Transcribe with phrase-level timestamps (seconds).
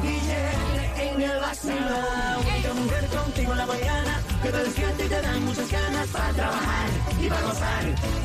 [0.00, 2.46] Billete en el vacilón.
[2.56, 6.32] Esta mujer contigo en la mañana que te despierta y te dan muchas ganas para
[6.32, 6.88] trabajar
[7.20, 7.84] y para gozar.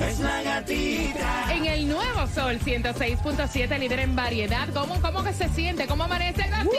[0.10, 1.54] Es la gatita.
[1.54, 4.68] En el nuevo Sol 106.7, líder en variedad.
[4.74, 5.88] ¿Cómo, cómo que se siente?
[5.88, 6.76] ¿Cómo amanece el vacilón?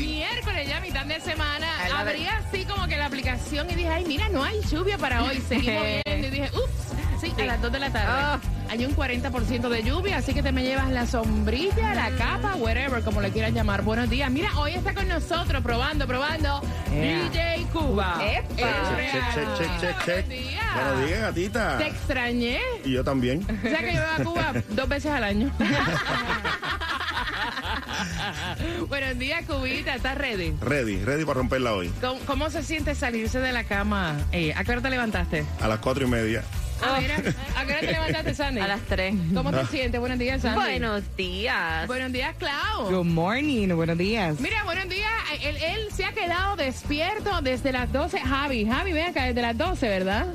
[0.00, 1.66] Miércoles ya, mitad de semana.
[1.98, 5.42] Abrí así como que la aplicación y dije, ay, mira, no hay lluvia para hoy.
[5.48, 6.89] Seguimos viendo y dije, ups,
[7.20, 8.48] sí, a las 2 de la tarde.
[8.70, 13.02] Hay un 40% de lluvia, así que te me llevas la sombrilla, la capa, whatever,
[13.02, 13.82] como le quieras llamar.
[13.82, 14.30] Buenos días.
[14.30, 16.60] Mira, hoy está con nosotros probando, probando
[16.90, 18.16] DJ Cuba.
[18.18, 20.26] Check, check, check, check, check, check.
[20.26, 20.74] Buenos días.
[20.74, 21.78] Buenos días, gatita.
[21.78, 22.60] Te extrañé.
[22.84, 23.42] Y yo también.
[23.42, 25.50] O sea que yo voy a Cuba dos veces al año.
[28.88, 29.94] Buenos días, Cubita.
[29.94, 30.54] ¿Estás ready?
[30.60, 31.92] Ready, ready para romperla hoy.
[32.00, 34.16] ¿Cómo, cómo se siente salirse de la cama?
[34.32, 35.44] Eh, ¿A qué hora te levantaste?
[35.60, 36.42] A las cuatro y media.
[36.82, 37.16] Ah, mira,
[37.56, 38.60] ¿A qué hora te levantaste, Sandy?
[38.60, 39.14] A las 3.
[39.34, 40.00] ¿Cómo te sientes?
[40.00, 40.56] Buenos días, Sandy.
[40.58, 41.86] Buenos días.
[41.86, 42.90] Buenos días, Clau.
[42.90, 44.40] Good morning, buenos días.
[44.40, 45.10] Mira, buenos días.
[45.42, 48.20] Él, él se ha quedado despierto desde las 12.
[48.20, 50.26] Javi, Javi, ven acá, desde las 12, ¿verdad?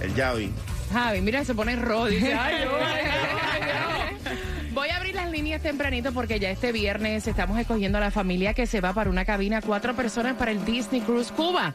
[0.00, 0.52] El Yavi.
[0.92, 2.06] Javi, mira, se pone rojo.
[2.06, 2.70] Dice, ay, no.
[4.74, 8.52] Voy a abrir las líneas tempranito porque ya este viernes estamos escogiendo a la familia
[8.52, 11.74] que se va para una cabina, cuatro personas para el Disney Cruise Cuba.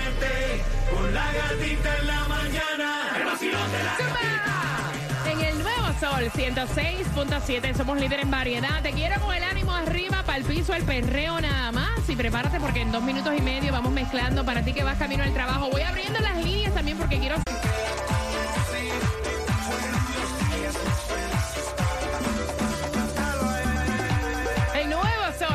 [6.19, 8.83] Sol 106.7 somos líder en variedad.
[8.83, 12.09] Te quiero con el ánimo arriba, para el piso, el perreo nada más.
[12.09, 15.23] Y prepárate porque en dos minutos y medio vamos mezclando para ti que vas camino
[15.23, 15.71] al trabajo.
[15.71, 17.48] Voy abriendo las líneas también porque quiero...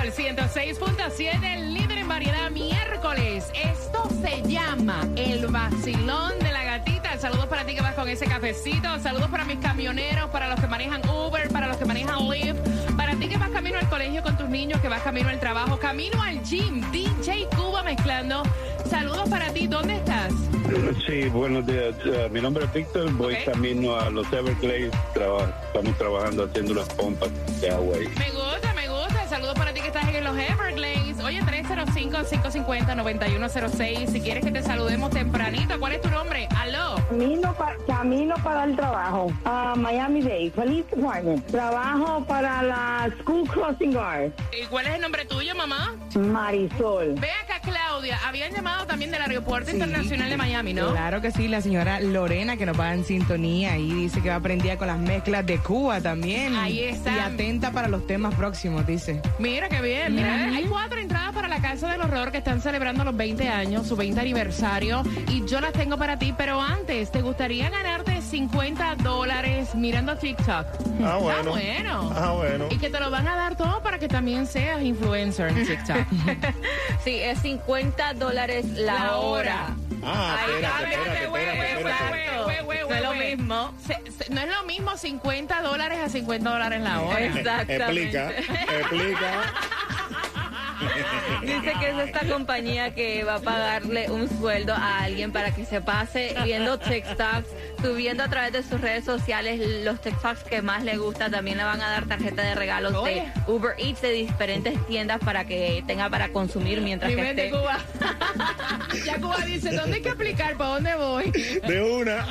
[0.04, 3.46] nuevo Sol 106.7, el líder en variedad miércoles.
[3.54, 7.18] Esto se llama el vacilón de la gatita.
[7.18, 9.00] Saludos para ti que vas con ese cafecito.
[9.00, 12.60] Saludos para mis camioneros, para los que manejan Uber, para los que manejan Lyft.
[12.98, 15.78] Para ti que vas camino al colegio con tus niños, que vas camino al trabajo,
[15.80, 16.82] camino al gym.
[16.92, 18.44] DJ Cuba mezclando.
[18.90, 19.68] Saludos para ti.
[19.68, 20.34] ¿Dónde estás?
[21.08, 21.96] Sí, buenos días.
[22.06, 23.12] Eh, mi nombre es Víctor.
[23.14, 24.92] Voy camino a los Everglades.
[25.14, 27.30] Traba- estamos trabajando haciendo las pompas
[27.62, 28.08] de agua ahí.
[28.18, 28.53] Me gusta,
[30.18, 31.20] en los Everglades.
[31.24, 34.10] Oye, 305-550-9106.
[34.12, 36.48] Si quieres que te saludemos tempranito, ¿cuál es tu nombre?
[36.58, 36.96] Aló.
[37.10, 41.46] Camino, pa- camino para el trabajo a Miami Dade, Police Department.
[41.48, 44.32] Trabajo para la School Crossing Guard.
[44.62, 45.96] ¿Y cuál es el nombre tuyo, mamá?
[46.16, 47.14] Marisol.
[47.20, 47.60] Ve acá,
[48.04, 48.20] Claudia.
[48.28, 50.92] Habían llamado también del Aeropuerto Internacional de Miami, ¿no?
[50.92, 54.36] Claro que sí, la señora Lorena que nos va en sintonía y dice que va
[54.36, 56.56] aprendida con las mezclas de Cuba también.
[56.56, 57.16] Ahí está.
[57.16, 59.22] Y atenta para los temas próximos, dice.
[59.40, 60.16] Mira qué bien.
[60.16, 63.88] Mira, hay cuatro entradas para la Casa del Horror que están celebrando los 20 años,
[63.88, 65.04] su 20 aniversario.
[65.30, 66.34] Y yo las tengo para ti.
[66.38, 70.66] Pero antes, ¿te gustaría ganarte 50 dólares mirando TikTok?
[71.06, 71.38] Ah, bueno.
[71.40, 72.12] Está bueno.
[72.16, 72.66] Ah, bueno.
[72.72, 76.08] Y que te lo van a dar todo para que también seas influencer en TikTok.
[77.04, 79.68] Sí, es 50 dólares la, La hora.
[79.68, 79.76] hora.
[80.04, 80.38] Ah,
[82.90, 83.74] No es lo mismo.
[83.86, 87.20] Se- se- no es lo mismo 50 dólares a 50 dólares la hora.
[87.20, 87.76] Exactamente.
[87.76, 89.44] Explica, explica.
[91.42, 95.66] Dice que es esta compañía que va a pagarle un sueldo a alguien para que
[95.66, 97.48] se pase viendo TikToks,
[97.82, 101.30] subiendo a través de sus redes sociales los TikToks que más le gusta.
[101.30, 103.26] También le van a dar tarjeta de regalos Oye.
[103.46, 107.52] de Uber Eats de diferentes tiendas para que tenga para consumir mientras Mi que esté.
[107.52, 107.80] Cuba.
[109.06, 110.58] ya Cuba dice, ¿dónde hay que aplicar?
[110.58, 111.32] ¿Para dónde voy?
[111.32, 112.26] De una.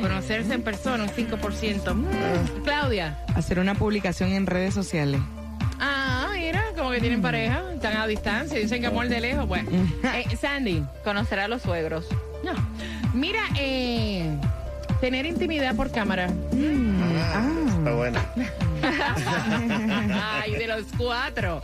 [0.00, 1.94] Conocerse en persona, un 5%.
[1.94, 3.18] Mm, Claudia.
[3.34, 5.20] Hacer una publicación en redes sociales.
[5.80, 9.46] Ah, mira, como que tienen pareja, están a distancia, dicen que amor de lejos.
[9.48, 9.70] Bueno,
[10.14, 10.84] Eh, Sandy.
[11.04, 12.06] Conocer a los suegros.
[12.44, 12.52] No.
[13.14, 14.28] Mira, eh,
[15.00, 16.28] tener intimidad por cámara.
[17.34, 17.50] Ah,
[17.84, 18.24] está buena.
[20.42, 21.62] Ay, de los cuatro.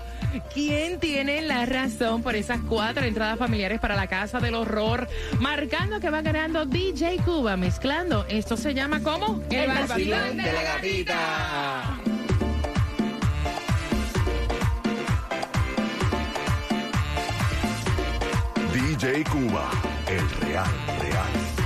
[0.55, 5.09] ¿Quién tiene la razón por esas cuatro entradas familiares para la casa del horror?
[5.41, 8.25] Marcando que va ganando DJ Cuba, mezclando.
[8.29, 9.43] Esto se llama ¿cómo?
[9.51, 12.01] El, vacilón de la gatita.
[18.73, 19.71] DJ Cuba,
[20.07, 20.71] el real,
[21.01, 21.60] real.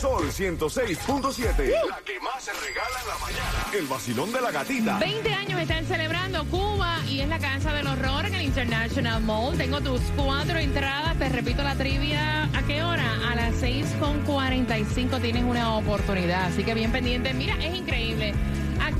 [0.00, 1.72] Sol 106.7.
[1.90, 3.66] La que más se regala en la mañana.
[3.78, 4.98] El vacilón de la gatita.
[4.98, 9.58] 20 años están celebrando Cuba y es la casa del horror en el International Mall.
[9.58, 11.18] Tengo tus cuatro entradas.
[11.18, 12.44] Te repito la trivia.
[12.44, 13.30] ¿A qué hora?
[13.30, 16.46] A las 6.45 tienes una oportunidad.
[16.46, 17.34] Así que bien pendiente.
[17.34, 18.32] Mira, es increíble.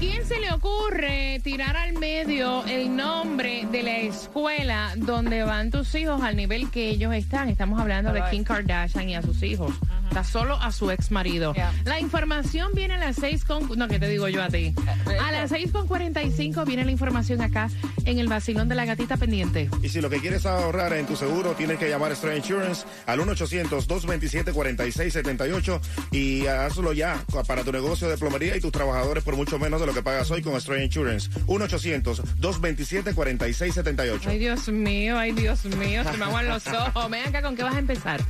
[0.00, 5.70] ¿A quién se le ocurre tirar al medio el nombre de la escuela donde van
[5.70, 7.50] tus hijos al nivel que ellos están?
[7.50, 9.74] Estamos hablando de Kim Kardashian y a sus hijos.
[10.08, 11.52] Está solo a su ex marido.
[11.52, 11.70] Yeah.
[11.84, 13.78] La información viene a las 6 con...
[13.78, 14.74] No, ¿qué te digo yo a ti?
[15.20, 17.68] A las 6 con 45 viene la información acá
[18.10, 19.70] en el vacilón de la gatita pendiente.
[19.82, 22.84] Y si lo que quieres ahorrar en tu seguro, tienes que llamar a Stray Insurance
[23.06, 25.80] al 1-800-227-4678
[26.10, 29.86] y hazlo ya para tu negocio de plomería y tus trabajadores por mucho menos de
[29.86, 31.30] lo que pagas hoy con Stray Insurance.
[31.46, 34.20] 1-800-227-4678.
[34.26, 37.10] Ay, Dios mío, ay, Dios mío, se me aguan los ojos.
[37.10, 38.20] Ven acá, ¿con qué vas a empezar?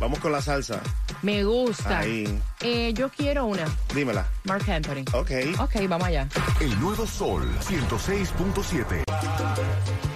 [0.00, 0.82] Vamos con la salsa.
[1.22, 2.00] Me gusta.
[2.00, 2.40] Ahí.
[2.60, 3.64] Eh, yo quiero una.
[3.94, 4.26] Dímela.
[4.44, 5.04] Mark Anthony.
[5.12, 5.30] Ok.
[5.60, 6.28] Ok, vamos allá.
[6.60, 10.15] El nuevo Sol 106.7.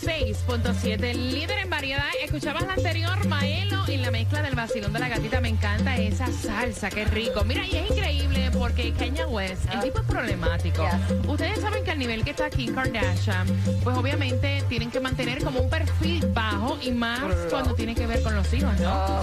[0.00, 2.04] 106.7, líder en variedad.
[2.22, 5.40] Escuchabas la anterior, Maelo, en la mezcla del vacilón de la gatita.
[5.40, 7.44] Me encanta esa salsa, qué rico.
[7.44, 10.86] Mira, y es increíble porque Kanye West, el tipo es problemático.
[11.28, 13.46] Ustedes saben que al nivel que está Kim Kardashian,
[13.82, 18.22] pues obviamente tienen que mantener como un perfil bajo y más cuando tiene que ver
[18.22, 19.22] con los hijos, ¿no?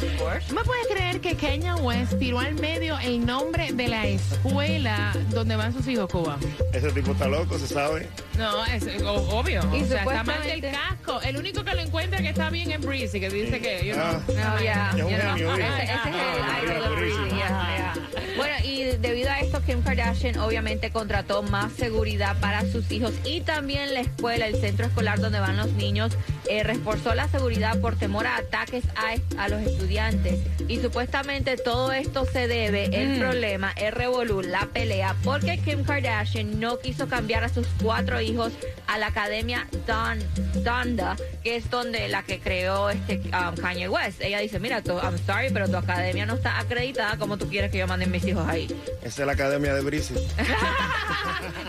[0.54, 5.56] ¿Me puedes creer que Kanye West tiró al medio el nombre de la escuela donde
[5.56, 6.38] van sus hijos, Cuba?
[6.74, 8.08] Ese tipo está loco, se sabe.
[8.38, 9.62] No, es o- obvio.
[9.76, 11.22] Y o sea, está mal del supuestamente- casco.
[11.22, 14.06] El único que lo encuentra que está bien es Breezy, que dice que, you know,
[14.06, 14.56] Ah.
[14.56, 14.90] No, ya.
[14.96, 16.96] Es un you know, genio, ese, es el Ah, idol de buenísimo.
[17.26, 17.48] Breezy, ya,
[17.78, 17.94] ya.
[18.36, 23.42] Bueno, y debido a esto, Kim Kardashian obviamente contrató más seguridad para sus hijos y
[23.42, 26.14] también la escuela, el centro escolar donde van los niños,
[26.50, 30.40] eh, reforzó la seguridad por temor a ataques a, a los estudiantes.
[30.68, 33.20] Y supuestamente todo esto se debe, el Mm.
[33.20, 38.54] problema, el revolú, la pelea, porque Kim Kardashian no quiso cambiar a sus cuatro hijos
[38.88, 40.20] a la academia Don,
[40.64, 44.22] Donda, que es donde la que creó este um, Kanye West.
[44.22, 47.72] Ella dice, mira, tú, I'm sorry, pero tu academia no está acreditada como tú quieres
[47.72, 48.68] que yo mande mis hijos ahí.
[49.02, 50.14] Esa es la academia de Brice.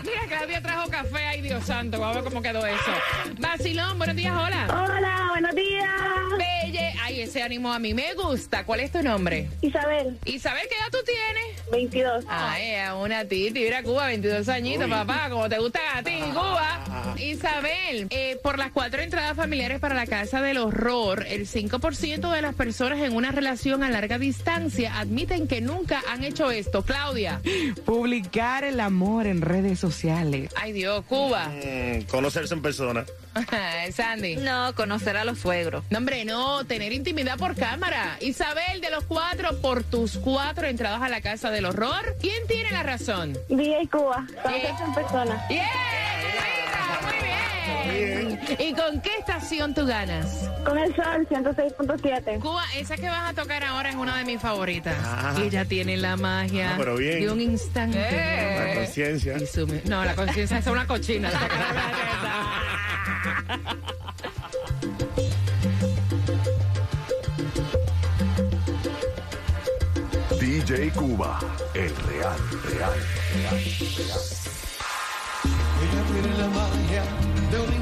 [0.03, 1.17] Mira, Claudia trajo café.
[1.27, 1.99] Ay, Dios santo.
[1.99, 2.91] Vamos a ver cómo quedó eso.
[3.39, 4.67] Vacilón, buenos días, hola.
[4.69, 5.89] Hola, buenos días.
[6.37, 6.93] Belle.
[7.01, 8.63] Ay, ese ánimo a mí me gusta.
[8.65, 9.49] ¿Cuál es tu nombre?
[9.61, 11.71] Isabel, Isabel, ¿qué edad tú tienes?
[11.71, 12.25] 22.
[12.27, 16.98] Ay, a una titi, mira Cuba, 22 añitos, papá, como te gusta a ti, Cuba.
[17.17, 22.41] Isabel, eh, por las cuatro entradas familiares para la Casa del Horror, el 5% de
[22.41, 26.83] las personas en una relación a larga distancia admiten que nunca han hecho esto.
[26.83, 27.41] Claudia.
[27.85, 30.51] Publicar el amor en redes sociales.
[30.55, 31.49] Ay, Dios, Cuba.
[31.49, 33.05] Mm, conocerse en persona.
[33.93, 34.37] Sandy.
[34.37, 35.83] No, conocer a los suegros.
[35.89, 38.17] No, hombre, no, tener intimidad por cámara.
[38.21, 42.71] Isabel, de los cuatro, por tus cuatro entradas a la Casa del Horror, ¿quién tiene
[42.71, 43.37] la razón?
[43.49, 44.25] Día y Cuba.
[44.43, 45.45] Conocerse en persona.
[45.49, 46.08] ¡Bien!
[47.91, 48.39] Bien.
[48.59, 50.49] ¿Y con qué estación tú ganas?
[50.65, 52.39] Con el sol, 106.7.
[52.39, 54.95] Cuba, esa que vas a tocar ahora es una de mis favoritas.
[55.03, 55.35] Ah.
[55.41, 57.21] Ella tiene la magia Ah, pero bien.
[57.21, 57.99] de un instante.
[57.99, 59.37] La conciencia.
[59.85, 61.29] No, la conciencia es una cochina.
[70.39, 71.39] DJ Cuba,
[71.73, 72.91] el real, real,
[73.33, 73.63] real,
[73.97, 74.21] real.
[75.81, 77.03] Ella tiene la magia
[77.51, 77.73] de un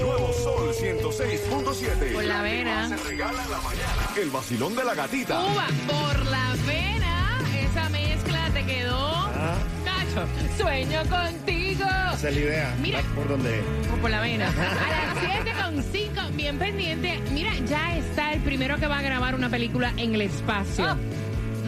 [0.00, 2.12] nuevo Sol 106.7.
[2.12, 2.88] Por la vena.
[2.88, 4.10] Se regala en la mañana.
[4.16, 5.40] El vacilón de la gatita.
[5.40, 8.94] Cuba, por la vena, esa mezcla te quedó.
[9.34, 9.73] Nacho,
[10.58, 11.84] sueño contigo.
[12.14, 12.74] Esa es la idea.
[12.80, 13.00] Mira.
[13.14, 13.62] ¿Por dónde?
[14.00, 14.48] Por la vena.
[14.48, 17.20] A las 7 con 5, bien pendiente.
[17.32, 20.96] Mira, ya está el primero que va a grabar una película en el espacio.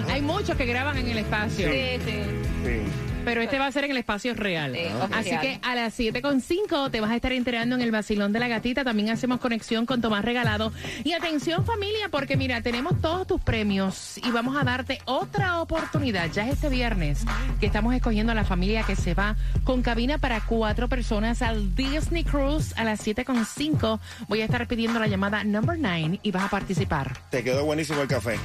[0.09, 1.69] Hay muchos que graban en el espacio.
[1.69, 2.23] Sí, sí.
[2.65, 3.06] Sí.
[3.27, 4.73] Pero este va a ser en el espacio real.
[4.73, 7.91] Sí, Así que a las 7 con 5 te vas a estar enterando en el
[7.91, 8.85] vacilón de la gatita.
[8.85, 10.73] También hacemos conexión con Tomás Regalado.
[11.03, 16.31] Y atención familia, porque mira, tenemos todos tus premios y vamos a darte otra oportunidad.
[16.31, 17.25] Ya es este viernes
[17.59, 21.75] que estamos escogiendo a la familia que se va con cabina para cuatro personas al
[21.75, 23.99] Disney Cruise a las 7 con 5.
[24.29, 27.19] Voy a estar pidiendo la llamada number 9 y vas a participar.
[27.31, 28.37] Te quedó buenísimo el café.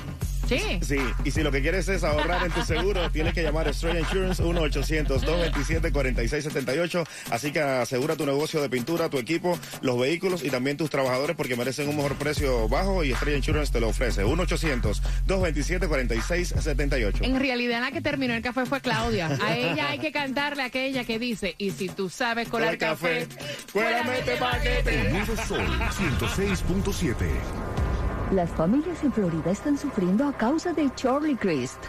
[0.58, 0.79] Sí.
[0.81, 3.70] Sí, y si lo que quieres es ahorrar en tu seguro, tienes que llamar a
[3.72, 7.08] Estrella Insurance 1-800-227-4678.
[7.29, 11.38] Así que asegura tu negocio de pintura, tu equipo, los vehículos y también tus trabajadores
[11.38, 14.25] porque merecen un mejor precio bajo y Estrella Insurance te lo ofrece.
[14.25, 17.20] 1-800-227-4678.
[17.22, 19.38] En realidad la que terminó el café fue Claudia.
[19.41, 23.25] A ella hay que cantarle aquella que dice, y si tú sabes colar café,
[23.72, 25.01] cuélame paquete.
[25.01, 25.65] El nuevo Sol
[26.20, 27.70] 106.7.
[28.31, 31.83] Las familias en Florida están sufriendo a causa de Charlie Crist.